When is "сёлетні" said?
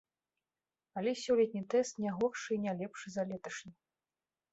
1.23-1.61